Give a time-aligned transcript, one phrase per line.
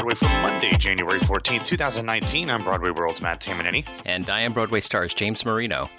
[0.00, 2.48] Broadway for Monday, January 14th, 2019.
[2.48, 3.86] I'm Broadway World's Matt Tamanini.
[4.06, 5.90] And I am Broadway Stars James Marino.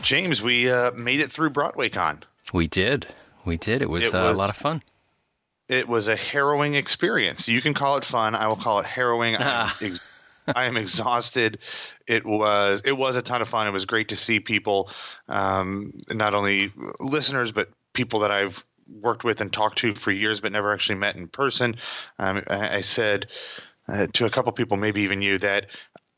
[0.00, 2.22] James, we uh, made it through BroadwayCon.
[2.54, 3.06] We did.
[3.44, 3.82] We did.
[3.82, 4.82] It was, it was uh, a lot of fun.
[5.68, 7.46] It was a harrowing experience.
[7.48, 8.34] You can call it fun.
[8.34, 9.36] I will call it harrowing.
[9.36, 11.58] I'm, ex- I am exhausted.
[12.06, 13.66] It was it was a ton of fun.
[13.66, 14.88] It was great to see people,
[15.28, 20.40] um, not only listeners but people that I've worked with and talked to for years,
[20.40, 21.76] but never actually met in person.
[22.18, 23.26] Um, I, said
[23.88, 25.66] uh, to a couple people, maybe even you, that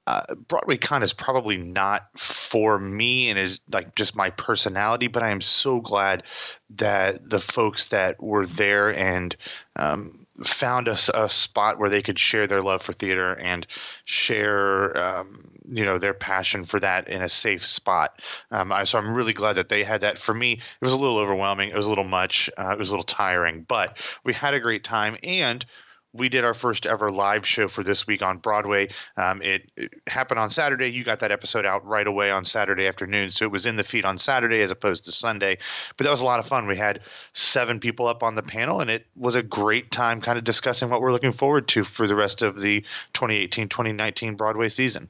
[0.07, 5.23] uh, Broadway Con is probably not for me and is like just my personality, but
[5.23, 6.25] I am so glad
[6.71, 9.37] that the folks that were there and
[9.77, 13.67] um, found a, a, spot where they could share their love for theater and
[14.05, 18.21] share, um, you know, their passion for that in a safe spot.
[18.51, 20.19] Um, I, so I'm really glad that they had that.
[20.19, 21.71] For me, it was a little overwhelming.
[21.71, 22.51] It was a little much.
[22.57, 25.65] Uh, it was a little tiring, but we had a great time and
[26.13, 28.89] we did our first ever live show for this week on Broadway.
[29.17, 30.89] Um, it, it, happened on Saturday.
[30.89, 33.85] You got that episode out right away on Saturday afternoon, so it was in the
[33.85, 35.59] feed on Saturday as opposed to Sunday.
[35.97, 36.67] But that was a lot of fun.
[36.67, 37.01] We had
[37.33, 40.91] seven people up on the panel, and it was a great time kind of discussing
[40.91, 42.81] what we're looking forward to for the rest of the
[43.15, 45.09] 2018 2019 Broadway season.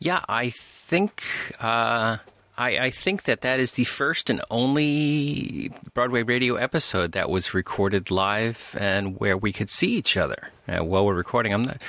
[0.00, 1.24] Yeah, I think.
[1.60, 2.18] Uh
[2.56, 7.54] I, I, think that that is the first and only Broadway radio episode that was
[7.54, 11.52] recorded live and where we could see each other uh, while we're recording.
[11.52, 11.82] I'm not.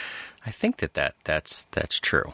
[0.46, 2.34] I think that, that that's that's true.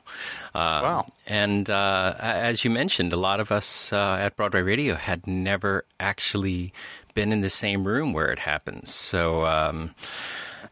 [0.54, 1.06] Uh, wow!
[1.28, 5.86] And uh, as you mentioned, a lot of us uh, at Broadway Radio had never
[6.00, 6.74] actually
[7.14, 8.94] been in the same room where it happens.
[8.94, 9.46] So.
[9.46, 9.96] Um,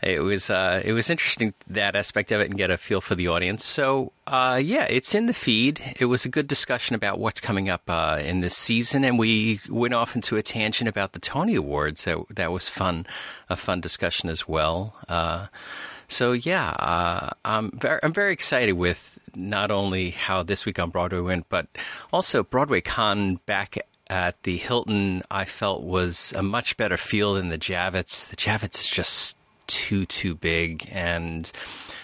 [0.02, 3.16] it was uh, it was interesting that aspect of it and get a feel for
[3.16, 3.66] the audience.
[3.66, 5.96] So uh, yeah, it's in the feed.
[6.00, 9.60] It was a good discussion about what's coming up uh, in this season, and we
[9.68, 12.06] went off into a tangent about the Tony Awards.
[12.06, 13.08] That that was fun,
[13.50, 14.96] a fun discussion as well.
[15.10, 15.48] Uh,
[16.08, 20.92] so yeah, uh, I'm very I'm very excited with not only how this week on
[20.92, 21.68] Broadway went, but
[22.14, 23.78] also Broadway Con back
[24.10, 25.24] at the Hilton.
[25.30, 28.28] I felt was a much better feel than the Javits.
[28.30, 29.36] The Javits is just
[29.70, 31.52] too too big and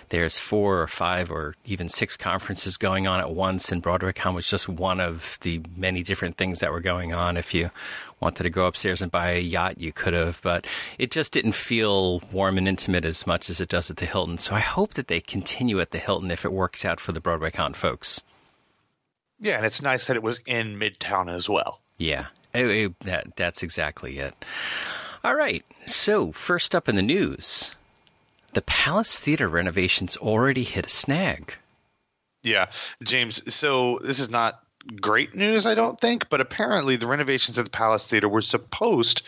[0.09, 4.47] there's four or five or even six conferences going on at once and BroadwayCon was
[4.47, 7.37] just one of the many different things that were going on.
[7.37, 7.71] If you
[8.19, 10.67] wanted to go upstairs and buy a yacht you could have but
[10.99, 14.37] it just didn't feel warm and intimate as much as it does at the Hilton.
[14.37, 17.21] So I hope that they continue at the Hilton if it works out for the
[17.21, 18.21] BroadwayCon folks.
[19.39, 21.81] Yeah and it's nice that it was in Midtown as well.
[21.97, 22.27] Yeah.
[22.53, 24.35] It, it, that, that's exactly it
[25.25, 25.65] all right.
[25.87, 27.73] So, first up in the news
[28.53, 31.55] the Palace Theater renovations already hit a snag.
[32.43, 32.67] Yeah,
[33.03, 33.41] James.
[33.53, 34.61] So, this is not
[35.01, 39.23] great news, I don't think, but apparently the renovations at the Palace Theater were supposed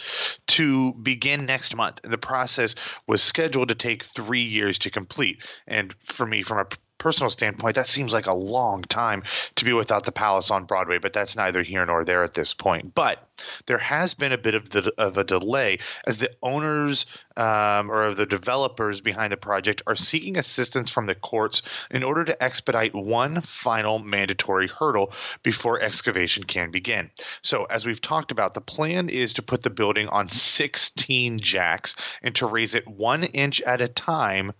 [0.49, 1.99] to begin next month.
[2.03, 2.75] and The process
[3.07, 5.39] was scheduled to take three years to complete.
[5.65, 9.23] And for me, from a personal standpoint, that seems like a long time
[9.55, 12.53] to be without the Palace on Broadway, but that's neither here nor there at this
[12.53, 12.93] point.
[12.95, 13.27] But
[13.67, 18.13] there has been a bit of, the, of a delay as the owners um, or
[18.13, 22.95] the developers behind the project are seeking assistance from the courts in order to expedite
[22.95, 27.11] one final mandatory hurdle before excavation can begin.
[27.43, 31.95] So, as we've talked about, the plan is to put the building on 16 jacks
[32.23, 34.53] and to raise it one inch at a time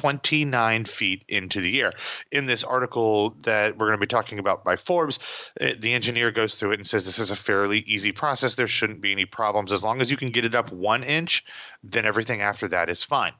[0.00, 1.92] 29 feet into the air.
[2.32, 5.18] In this article that we're going to be talking about by Forbes,
[5.60, 8.54] uh, the engineer goes through it and says this is a fairly easy process.
[8.54, 9.72] There shouldn't be any problems.
[9.72, 11.44] As long as you can get it up one inch,
[11.84, 13.34] then everything after that is fine.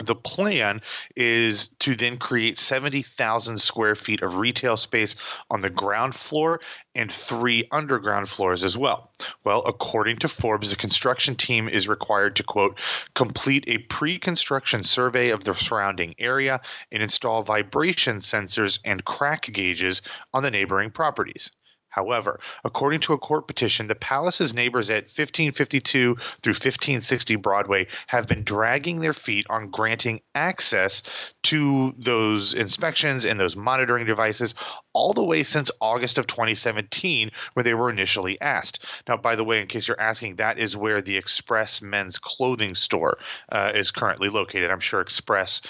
[0.00, 0.80] The plan
[1.16, 5.14] is to then create 70,000 square feet of retail space
[5.50, 6.60] on the ground floor
[6.94, 9.10] and three underground floors as well.
[9.44, 12.78] Well, according to Forbes, the construction team is required to, quote,
[13.14, 19.52] complete a pre construction survey of the surrounding area and install vibration sensors and crack
[19.52, 20.00] gauges
[20.32, 21.50] on the neighboring properties.
[21.92, 28.26] However, according to a court petition, the palace's neighbors at 1552 through 1560 Broadway have
[28.26, 31.02] been dragging their feet on granting access
[31.44, 34.54] to those inspections and those monitoring devices
[34.94, 38.80] all the way since August of 2017 when they were initially asked.
[39.06, 42.74] Now, by the way, in case you're asking, that is where the Express men's clothing
[42.74, 43.18] store
[43.50, 44.70] uh, is currently located.
[44.70, 45.60] I'm sure Express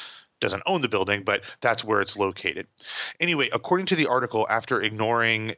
[0.43, 2.67] doesn't own the building, but that's where it's located.
[3.19, 5.55] Anyway, according to the article, after ignoring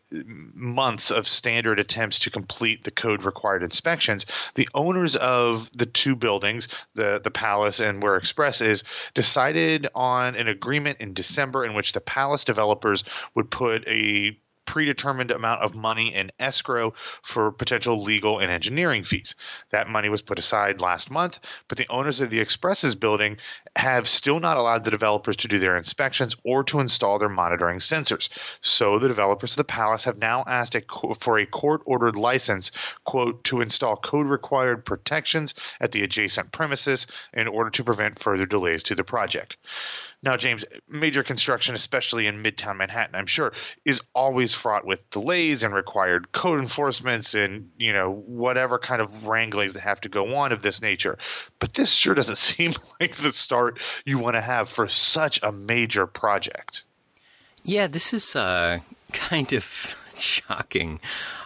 [0.54, 6.14] months of standard attempts to complete the code required inspections, the owners of the two
[6.14, 8.84] buildings, the, the Palace and where Express is,
[9.14, 13.02] decided on an agreement in December in which the Palace developers
[13.34, 14.38] would put a
[14.74, 16.92] predetermined amount of money in escrow
[17.22, 19.36] for potential legal and engineering fees.
[19.70, 21.38] That money was put aside last month,
[21.68, 23.36] but the owners of the Expresses building
[23.76, 27.78] have still not allowed the developers to do their inspections or to install their monitoring
[27.78, 28.28] sensors.
[28.62, 30.82] So the developers of the palace have now asked a,
[31.20, 32.72] for a court ordered license,
[33.04, 38.44] quote, to install code required protections at the adjacent premises in order to prevent further
[38.44, 39.56] delays to the project.
[40.24, 43.52] Now, James, major construction, especially in Midtown Manhattan, I'm sure,
[43.84, 49.26] is always fraught with delays and required code enforcements and you know whatever kind of
[49.26, 51.18] wranglings that have to go on of this nature.
[51.58, 55.52] But this sure doesn't seem like the start you want to have for such a
[55.52, 56.84] major project.
[57.62, 58.78] Yeah, this is uh,
[59.12, 61.00] kind of shocking.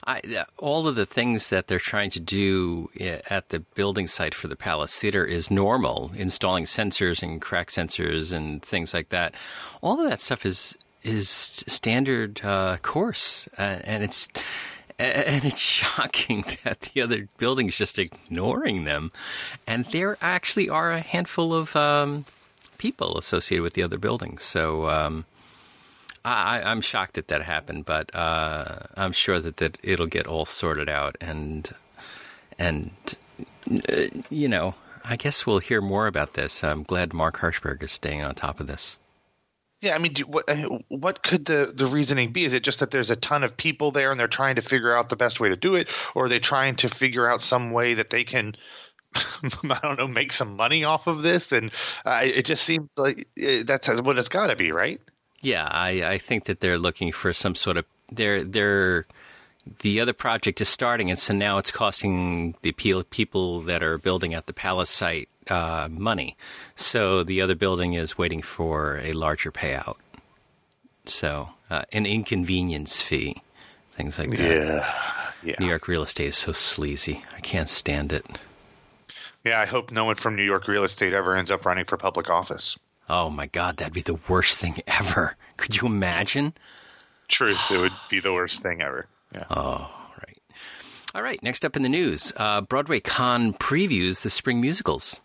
[0.06, 4.48] I, all of the things that they're trying to do at the building site for
[4.48, 9.34] the Palace Theater is normal, installing sensors and crack sensors and things like that.
[9.82, 14.28] All of that stuff is is standard uh, course, uh, and it's
[14.98, 19.12] and it's shocking that the other buildings just ignoring them,
[19.66, 22.24] and there actually are a handful of um,
[22.78, 24.42] people associated with the other buildings.
[24.42, 24.88] So.
[24.88, 25.24] Um,
[26.30, 30.46] I, am shocked that that happened, but uh, I'm sure that, that it'll get all
[30.46, 31.72] sorted out, and
[32.58, 32.90] and
[33.88, 36.62] uh, you know, I guess we'll hear more about this.
[36.64, 38.98] I'm glad Mark Herschberg is staying on top of this.
[39.80, 40.44] Yeah, I mean, do, what
[40.88, 42.44] what could the the reasoning be?
[42.44, 44.94] Is it just that there's a ton of people there and they're trying to figure
[44.94, 47.70] out the best way to do it, or are they trying to figure out some
[47.72, 48.56] way that they can?
[49.14, 51.70] I don't know, make some money off of this, and
[52.04, 55.00] uh, it just seems like uh, that's what it's got to be, right?
[55.40, 59.06] Yeah, I, I think that they're looking for some sort of they're they're
[59.80, 64.34] the other project is starting, and so now it's costing the people that are building
[64.34, 66.36] at the palace site uh, money.
[66.76, 69.96] So the other building is waiting for a larger payout.
[71.04, 73.42] So uh, an inconvenience fee,
[73.92, 74.40] things like that.
[74.40, 74.94] Yeah,
[75.42, 75.56] yeah.
[75.60, 77.24] New York real estate is so sleazy.
[77.36, 78.26] I can't stand it.
[79.44, 81.96] Yeah, I hope no one from New York real estate ever ends up running for
[81.96, 82.76] public office.
[83.08, 85.36] Oh my God, that'd be the worst thing ever.
[85.56, 86.54] Could you imagine?
[87.28, 89.06] Truth, it would be the worst thing ever.
[89.34, 89.44] Yeah.
[89.50, 90.38] Oh, right.
[91.14, 91.42] All right.
[91.42, 95.20] Next up in the news, uh, Broadway Con previews the spring musicals.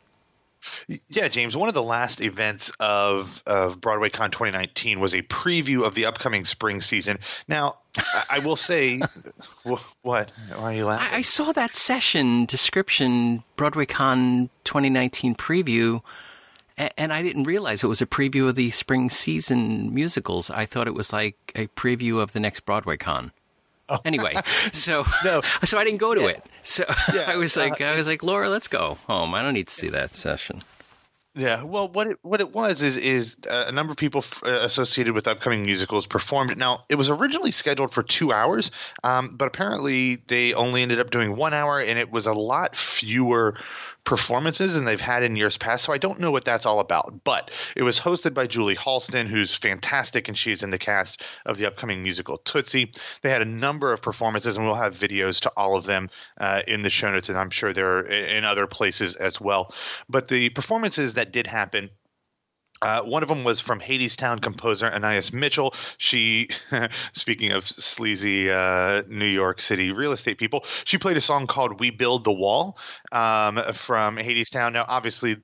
[1.07, 1.57] Yeah, James.
[1.57, 6.05] One of the last events of of Broadway Con 2019 was a preview of the
[6.05, 7.19] upcoming spring season.
[7.47, 9.01] Now, I, I will say,
[9.63, 10.31] what?
[10.49, 11.07] Why are you laughing?
[11.11, 16.01] I, I saw that session description, Broadway Con 2019 preview
[16.77, 20.49] and I didn't realize it was a preview of the spring season musicals.
[20.49, 23.31] I thought it was like a preview of the next Broadway con.
[23.89, 23.99] Oh.
[24.05, 24.35] Anyway,
[24.73, 25.41] so no.
[25.63, 26.27] so I didn't go to yeah.
[26.27, 26.45] it.
[26.63, 27.25] So yeah.
[27.27, 29.33] I was like, uh, I was like, Laura, let's go home.
[29.33, 30.61] I don't need to see that session.
[31.35, 34.43] Yeah, well, what it what it was is is uh, a number of people f-
[34.45, 36.59] uh, associated with upcoming musicals performed it.
[36.59, 38.69] Now, it was originally scheduled for two hours,
[39.03, 42.75] um, but apparently they only ended up doing one hour, and it was a lot
[42.75, 43.57] fewer
[44.03, 45.85] performances than they've had in years past.
[45.85, 47.23] So I don't know what that's all about.
[47.23, 51.57] But it was hosted by Julie Halston, who's fantastic, and she's in the cast of
[51.57, 52.91] the upcoming musical Tootsie.
[53.21, 56.09] They had a number of performances, and we'll have videos to all of them
[56.39, 59.73] uh, in the show notes, and I'm sure they're in other places as well.
[60.09, 61.89] But the performances that did happen
[62.83, 65.73] uh, one of them was from Hadestown composer Anais Mitchell.
[65.97, 66.49] She,
[67.13, 71.79] speaking of sleazy uh, New York City real estate people, she played a song called
[71.79, 72.77] "We Build the Wall"
[73.11, 74.73] um, from Hadestown.
[74.73, 75.37] Now, obviously,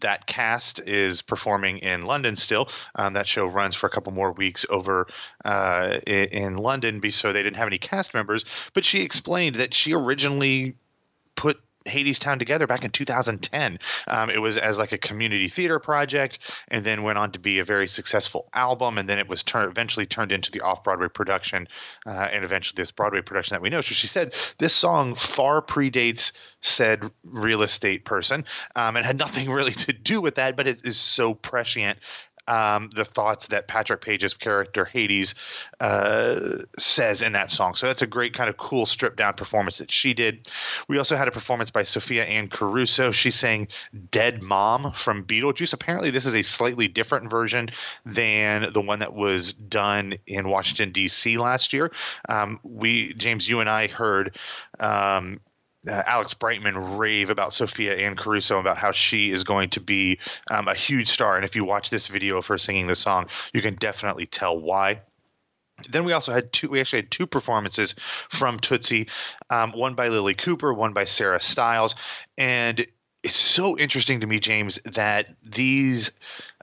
[0.00, 2.68] that cast is performing in London still.
[2.94, 5.06] Um, that show runs for a couple more weeks over
[5.44, 8.44] uh, in, in London, so they didn't have any cast members.
[8.74, 10.76] But she explained that she originally
[11.34, 13.78] put Hadestown together back in 2010.
[14.06, 17.58] Um, it was as like a community theater project, and then went on to be
[17.58, 21.08] a very successful album, and then it was tur- eventually turned into the off Broadway
[21.08, 21.68] production,
[22.06, 23.80] uh, and eventually this Broadway production that we know.
[23.80, 28.44] So she said this song far predates said real estate person,
[28.76, 31.98] um, and had nothing really to do with that, but it is so prescient
[32.48, 35.34] um, the thoughts that Patrick Page's character Hades
[35.80, 37.74] uh, says in that song.
[37.74, 40.48] So that's a great kind of cool stripped down performance that she did.
[40.88, 43.12] We also had a performance by Sophia Anne Caruso.
[43.12, 43.68] She sang
[44.10, 45.72] "Dead Mom" from Beetlejuice.
[45.72, 47.70] Apparently, this is a slightly different version
[48.04, 51.38] than the one that was done in Washington D.C.
[51.38, 51.92] last year.
[52.28, 54.36] Um, we James, you and I heard.
[54.80, 55.40] Um,
[55.88, 60.18] uh, Alex Brightman rave about Sophia Anne Caruso about how she is going to be
[60.50, 61.36] um, a huge star.
[61.36, 64.58] And if you watch this video of her singing the song, you can definitely tell
[64.58, 65.00] why.
[65.90, 66.68] Then we also had two.
[66.68, 67.94] We actually had two performances
[68.30, 69.08] from Tootsie,
[69.50, 71.96] um, one by Lilli Cooper, one by Sarah Stiles,
[72.38, 72.86] and
[73.22, 76.10] it's so interesting to me, James, that these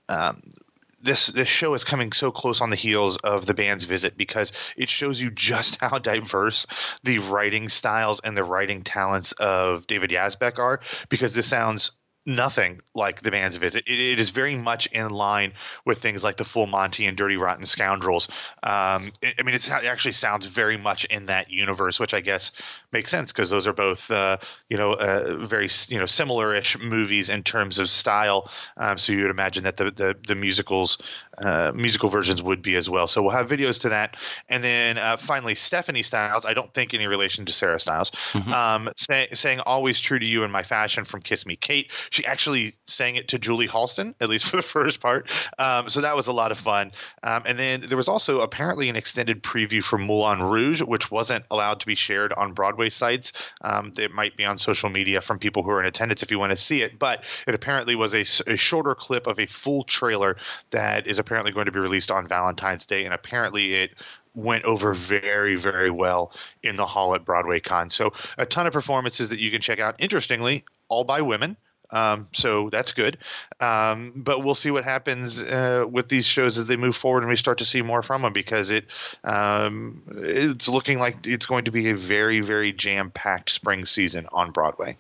[0.07, 0.53] um,
[1.01, 4.51] this this show is coming so close on the heels of the band's visit because
[4.75, 6.67] it shows you just how diverse
[7.03, 10.79] the writing styles and the writing talents of David Yazbek are.
[11.09, 11.91] Because this sounds
[12.25, 13.85] nothing like the band's visit.
[13.87, 15.53] It, it is very much in line
[15.85, 18.27] with things like the Full Monty and Dirty Rotten Scoundrels.
[18.63, 22.51] Um, it, I mean, it actually sounds very much in that universe, which I guess
[22.91, 24.37] makes sense because those are both uh,
[24.69, 28.49] you know uh, very you know similar-ish movies in terms of style.
[28.77, 30.97] Um, so you would imagine that the the, the musicals
[31.43, 33.07] uh, musical versions would be as well.
[33.07, 34.15] So we'll have videos to that,
[34.47, 36.45] and then uh, finally Stephanie Styles.
[36.45, 38.11] I don't think any relation to Sarah Stiles.
[38.33, 38.53] Mm-hmm.
[38.53, 41.91] Um, say, saying "Always True to You" in my fashion from Kiss Me Kate.
[42.09, 45.29] She actually sang it to Julie Halston, at least for the first part.
[45.57, 46.91] Um, so that was a lot of fun.
[47.23, 51.45] Um, and then there was also apparently an extended preview for Moulin Rouge, which wasn't
[51.51, 53.33] allowed to be shared on Broadway sites.
[53.61, 56.39] Um, it might be on social media from people who are in attendance if you
[56.39, 56.99] want to see it.
[56.99, 60.37] But it apparently was a, a shorter clip of a full trailer
[60.71, 63.05] that is apparently going to be released on Valentine's Day.
[63.05, 63.91] And apparently it
[64.33, 66.31] went over very, very well
[66.63, 67.91] in the hall at Broadway Con.
[67.91, 69.95] So a ton of performances that you can check out.
[69.99, 71.55] Interestingly, all by women.
[71.91, 73.19] Um, so that's good.
[73.59, 77.29] Um, but we'll see what happens uh, with these shows as they move forward and
[77.29, 78.85] we start to see more from them because it
[79.23, 84.27] um, it's looking like it's going to be a very very jam packed spring season
[84.31, 84.97] on Broadway.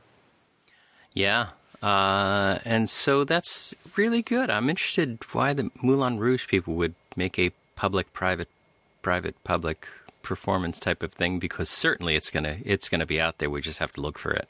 [1.13, 1.49] Yeah.
[1.81, 4.49] Uh, and so that's really good.
[4.49, 8.49] I'm interested why the Moulin Rouge people would make a public private
[9.01, 9.87] private public
[10.21, 13.49] performance type of thing because certainly it's gonna it's gonna be out there.
[13.49, 14.49] We just have to look for it.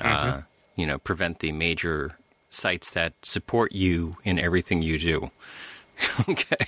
[0.00, 0.38] Uh, mm-hmm.
[0.38, 0.42] Uh,
[0.76, 2.18] you know, prevent the major
[2.50, 5.30] sites that support you in everything you do.
[6.28, 6.66] okay.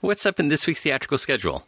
[0.00, 1.64] What's up in this week's theatrical schedule?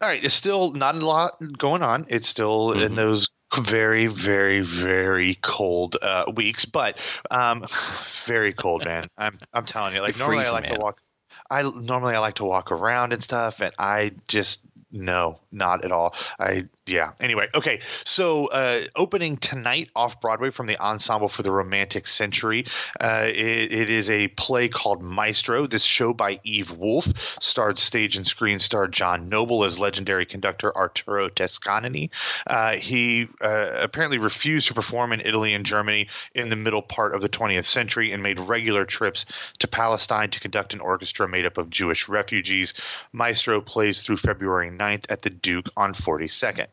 [0.00, 2.06] All right, it's still not a lot going on.
[2.08, 2.82] It's still mm-hmm.
[2.82, 6.98] in those very, very, very cold uh, weeks, but
[7.30, 7.66] um,
[8.24, 9.08] very cold, man.
[9.18, 10.74] I'm I'm telling you, like normally freezing, I like man.
[10.74, 11.00] to walk.
[11.48, 14.60] I normally I like to walk around and stuff, and I just
[14.90, 16.14] no, not at all.
[16.38, 17.12] I yeah.
[17.18, 17.80] Anyway, okay.
[18.04, 22.66] So uh, opening tonight off Broadway from the Ensemble for the Romantic Century.
[23.00, 25.66] Uh, it, it is a play called Maestro.
[25.66, 27.08] This show by Eve Wolf
[27.40, 32.12] starred stage and screen star John Noble as legendary conductor Arturo Toscanini.
[32.46, 37.16] Uh, he uh, apparently refused to perform in Italy and Germany in the middle part
[37.16, 39.26] of the 20th century and made regular trips
[39.58, 42.74] to Palestine to conduct an orchestra made up of Jewish refugees.
[43.12, 46.68] Maestro plays through February 9th at the Duke on 42nd.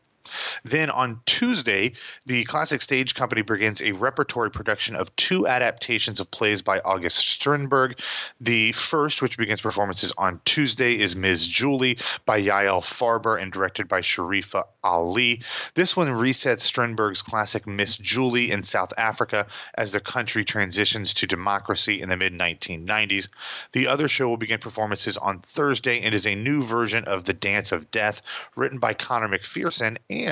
[0.64, 1.94] Then on Tuesday,
[2.26, 7.18] the Classic Stage Company begins a repertory production of two adaptations of plays by August
[7.18, 7.98] Strindberg.
[8.40, 11.46] The first, which begins performances on Tuesday, is Ms.
[11.46, 15.42] Julie by Yael Farber and directed by Shariffa Ali.
[15.74, 21.26] This one resets Strindberg's classic Miss Julie in South Africa as the country transitions to
[21.26, 23.28] democracy in the mid 1990s.
[23.72, 27.32] The other show will begin performances on Thursday and is a new version of The
[27.32, 28.20] Dance of Death,
[28.56, 30.23] written by Conor McPherson and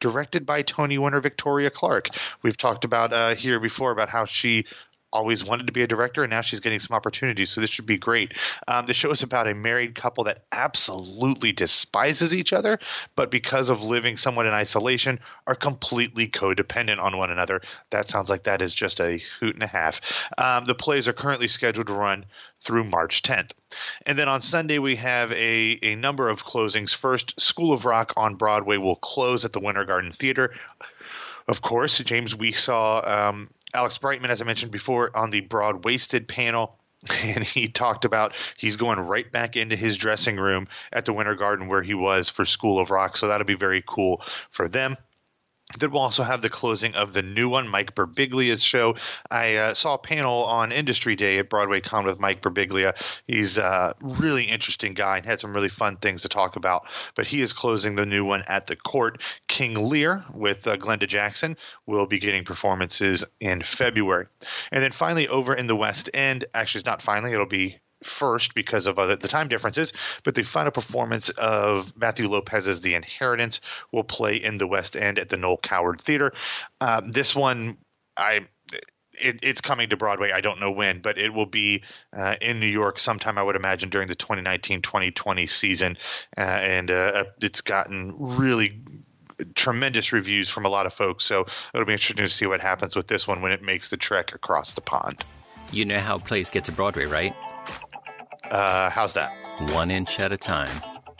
[0.00, 2.08] directed by Tony winner Victoria Clark.
[2.42, 4.64] We've talked about uh, here before about how she
[5.12, 7.86] always wanted to be a director and now she's getting some opportunities so this should
[7.86, 8.32] be great
[8.68, 12.78] um, the show is about a married couple that absolutely despises each other
[13.16, 18.30] but because of living somewhat in isolation are completely codependent on one another that sounds
[18.30, 20.00] like that is just a hoot and a half
[20.38, 22.24] um, the plays are currently scheduled to run
[22.60, 23.50] through March 10th.
[24.04, 26.94] And then on Sunday, we have a, a number of closings.
[26.94, 30.54] First, School of Rock on Broadway will close at the Winter Garden Theater.
[31.48, 35.84] Of course, James, we saw um, Alex Brightman, as I mentioned before, on the Broad
[35.84, 36.76] Waisted panel.
[37.22, 41.34] And he talked about he's going right back into his dressing room at the Winter
[41.34, 43.16] Garden where he was for School of Rock.
[43.16, 44.98] So that'll be very cool for them.
[45.78, 48.96] Then we'll also have the closing of the new one, Mike Birbiglia's show.
[49.30, 52.94] I uh, saw a panel on Industry Day at Broadway Con with Mike Birbiglia.
[53.26, 56.86] He's a really interesting guy and had some really fun things to talk about.
[57.14, 59.20] But he is closing the new one at the Cort.
[59.48, 64.26] King Lear with uh, Glenda Jackson will be getting performances in February.
[64.72, 68.54] And then finally, over in the West End, actually, it's not finally, it'll be first
[68.54, 69.92] because of uh, the time differences,
[70.24, 73.60] but the final performance of Matthew Lopez's The Inheritance
[73.92, 76.32] will play in the West End at the Noel Coward Theater.
[76.80, 77.78] Uh, this one,
[78.16, 78.46] I.
[79.22, 80.32] It, it's coming to Broadway.
[80.32, 81.82] I don't know when, but it will be
[82.16, 83.36] uh, in New York sometime.
[83.36, 85.98] I would imagine during the 2019-2020 season,
[86.38, 88.80] uh, and uh, it's gotten really
[89.54, 91.26] tremendous reviews from a lot of folks.
[91.26, 93.98] So it'll be interesting to see what happens with this one when it makes the
[93.98, 95.22] trek across the pond.
[95.70, 97.34] You know how plays get to Broadway, right?
[98.50, 99.32] Uh, how's that?
[99.72, 100.70] One inch at a time.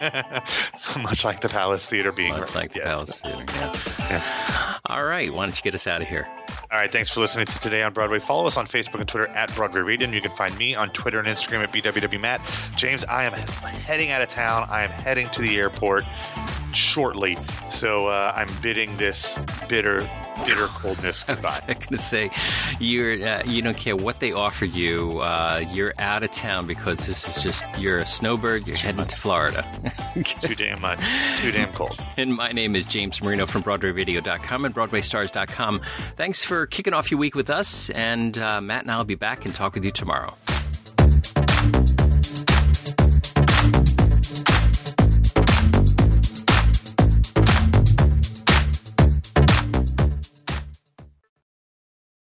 [1.02, 3.72] Much like the Palace Theater being Much like the Palace Theater, yeah.
[3.98, 4.76] yeah.
[4.86, 6.26] All right, why don't you get us out of here?
[6.72, 8.18] All right, thanks for listening to Today on Broadway.
[8.18, 11.18] Follow us on Facebook and Twitter at Broadway and you can find me on Twitter
[11.18, 12.40] and Instagram at BWWMatt.
[12.76, 14.66] James, I am heading out of town.
[14.70, 16.04] I am heading to the airport
[16.74, 17.38] shortly,
[17.70, 20.08] so uh, I'm bidding this bitter,
[20.44, 21.48] bitter coldness goodbye.
[21.48, 22.30] I was going to say,
[22.78, 25.18] you're uh, you don't care what they offer you.
[25.20, 28.66] Uh, you're out of town because this is just you're a snowbird.
[28.66, 29.64] You're heading to Florida.
[30.24, 31.00] Too damn much.
[31.38, 32.04] Too damn cold.
[32.16, 35.80] And my name is James Marino from BroadwayVideo.com and BroadwayStars.com.
[36.16, 39.44] Thanks for kicking off your week with us, and uh, Matt and I'll be back
[39.44, 40.34] and talk with you tomorrow.